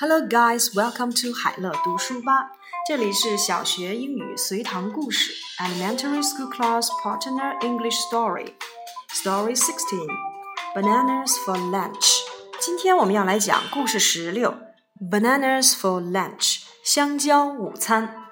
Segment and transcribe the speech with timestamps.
[0.00, 0.74] Hello, guys!
[0.74, 2.50] Welcome to 海乐读书吧。
[2.86, 8.54] 这里是小学英语随堂故事 Elementary School Class Partner English Story
[9.12, 10.08] Story Sixteen
[10.74, 12.18] Bananas for Lunch。
[12.60, 14.54] 今天我们要来讲故事十六
[15.10, 18.28] Bananas for Lunch 香蕉午餐。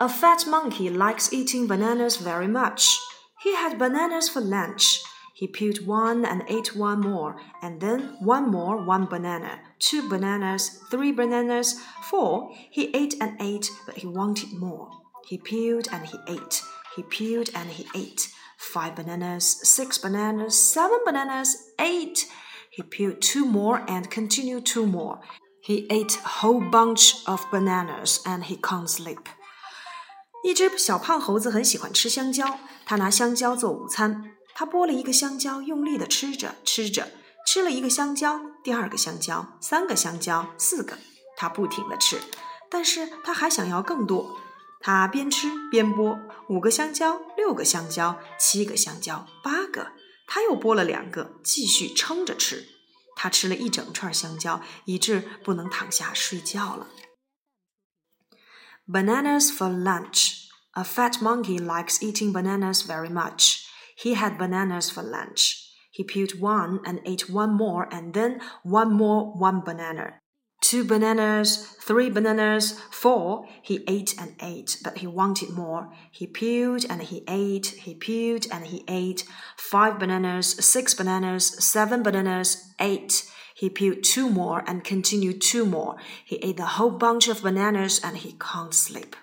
[0.00, 2.96] A fat monkey likes eating bananas very much.
[3.42, 5.00] He had bananas for lunch.
[5.34, 10.80] He peeled one and ate one more, and then one more, one banana, two bananas,
[10.90, 11.80] three bananas,
[12.10, 12.50] four.
[12.70, 14.88] He ate and ate, but he wanted more.
[15.28, 16.62] He peeled and he ate.
[16.96, 18.28] He peeled and he ate.
[18.58, 22.26] Five bananas, six bananas, seven bananas, eight.
[22.70, 25.20] He peeled two more and continued two more.
[25.60, 29.26] He ate a whole bunch of bananas and he can't sleep.
[30.44, 34.32] 一只小胖猴子很喜欢吃香蕉，他拿香蕉做午餐。
[34.54, 37.08] 他剥了一个香蕉，用力的吃着吃着，
[37.46, 40.98] 吃了一个香蕉，第二个香蕉，三个香蕉，四个，
[41.36, 42.20] 他不停的吃，
[42.70, 44.38] 但是他还想要更多。
[44.80, 49.92] 他边吃边剥，五个香蕉，六个香蕉，七个香蕉，八个，
[50.26, 52.68] 他又剥了两个，继续撑着吃。
[53.16, 56.86] 他吃了一整串香蕉，以致不能躺下睡觉了。
[58.86, 60.46] Bananas for lunch.
[60.72, 63.64] A fat monkey likes eating bananas very much.
[63.96, 65.61] He had bananas for lunch.
[65.93, 70.15] He peeled one and ate one more, and then one more, one banana.
[70.59, 73.45] Two bananas, three bananas, four.
[73.61, 75.91] He ate and ate, but he wanted more.
[76.09, 79.23] He peeled and he ate, he peeled and he ate.
[79.55, 83.29] Five bananas, six bananas, seven bananas, eight.
[83.53, 85.97] He peeled two more and continued two more.
[86.25, 89.15] He ate the whole bunch of bananas and he can't sleep.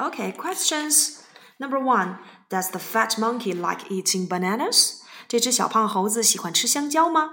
[0.00, 1.26] Okay, questions.
[1.58, 5.02] Number one, does the fat monkey like eating bananas?
[5.30, 7.30] 这只小胖猴子喜欢吃香蕉吗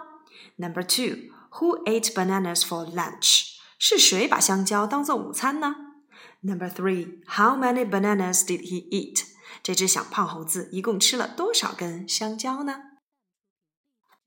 [0.58, 3.56] ？Number two, who ate bananas for lunch?
[3.80, 5.76] 是谁把香蕉当做午餐呢
[6.42, 9.24] ？Number three, how many bananas did he eat?
[9.64, 12.84] 这只小胖猴子一共吃了多少根香蕉呢